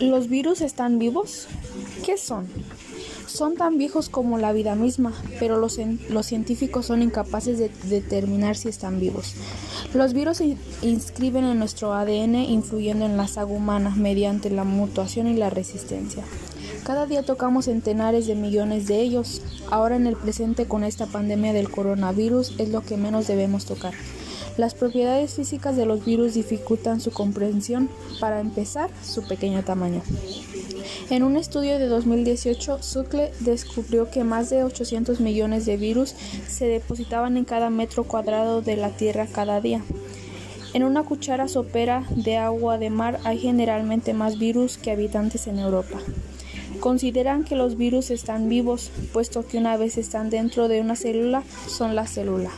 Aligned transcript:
¿Los 0.00 0.28
virus 0.28 0.60
están 0.60 1.00
vivos? 1.00 1.48
¿Qué 2.06 2.16
son? 2.16 2.46
Son 3.26 3.56
tan 3.56 3.78
viejos 3.78 4.08
como 4.08 4.38
la 4.38 4.52
vida 4.52 4.76
misma, 4.76 5.12
pero 5.40 5.58
los, 5.58 5.76
científicos 6.24 6.86
son 6.86 7.02
incapaces 7.02 7.58
de 7.58 7.68
determinar 7.88 8.56
si 8.56 8.68
están 8.68 9.00
vivos. 9.00 9.34
Los 9.94 10.12
virus 10.12 10.36
se 10.36 10.56
inscriben 10.82 11.44
en 11.44 11.58
nuestro 11.58 11.94
ADN 11.94 12.36
influyendo 12.36 13.06
en 13.06 13.16
la 13.16 13.26
saga 13.26 13.50
humana 13.50 13.92
mediante 13.96 14.50
la 14.50 14.62
mutación 14.62 15.26
y 15.26 15.34
la 15.34 15.50
resistencia. 15.50 16.22
Cada 16.84 17.06
día 17.06 17.24
tocamos 17.24 17.64
centenares 17.64 18.28
de 18.28 18.36
millones 18.36 18.86
de 18.86 19.00
ellos. 19.00 19.42
Ahora 19.68 19.96
en 19.96 20.06
el 20.06 20.16
presente 20.16 20.66
con 20.66 20.84
esta 20.84 21.06
pandemia 21.06 21.52
del 21.52 21.70
coronavirus 21.70 22.54
es 22.58 22.68
lo 22.68 22.82
que 22.82 22.96
menos 22.96 23.26
debemos 23.26 23.64
tocar. 23.64 23.94
Las 24.58 24.74
propiedades 24.74 25.34
físicas 25.34 25.76
de 25.76 25.86
los 25.86 26.04
virus 26.04 26.34
dificultan 26.34 27.00
su 27.00 27.12
comprensión. 27.12 27.88
Para 28.18 28.40
empezar, 28.40 28.90
su 29.04 29.22
pequeño 29.22 29.62
tamaño. 29.62 30.02
En 31.10 31.22
un 31.22 31.36
estudio 31.36 31.78
de 31.78 31.86
2018, 31.86 32.82
Zuckle 32.82 33.30
descubrió 33.38 34.10
que 34.10 34.24
más 34.24 34.50
de 34.50 34.64
800 34.64 35.20
millones 35.20 35.64
de 35.64 35.76
virus 35.76 36.16
se 36.48 36.66
depositaban 36.66 37.36
en 37.36 37.44
cada 37.44 37.70
metro 37.70 38.02
cuadrado 38.02 38.60
de 38.60 38.76
la 38.76 38.90
Tierra 38.90 39.28
cada 39.32 39.60
día. 39.60 39.80
En 40.74 40.82
una 40.82 41.04
cuchara 41.04 41.46
sopera 41.46 42.02
de 42.10 42.36
agua 42.36 42.78
de 42.78 42.90
mar 42.90 43.20
hay 43.22 43.38
generalmente 43.38 44.12
más 44.12 44.40
virus 44.40 44.76
que 44.76 44.90
habitantes 44.90 45.46
en 45.46 45.60
Europa. 45.60 46.00
Consideran 46.80 47.44
que 47.44 47.54
los 47.54 47.76
virus 47.76 48.10
están 48.10 48.48
vivos, 48.48 48.90
puesto 49.12 49.46
que 49.46 49.58
una 49.58 49.76
vez 49.76 49.98
están 49.98 50.30
dentro 50.30 50.66
de 50.66 50.80
una 50.80 50.96
célula, 50.96 51.44
son 51.68 51.94
la 51.94 52.08
célula. 52.08 52.50